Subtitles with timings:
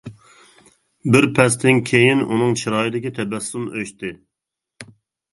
[1.15, 4.11] بىر پەستىن كېيىن ئۇنىڭ چىرايىدىكى تەبەسسۇم ئۆچتى.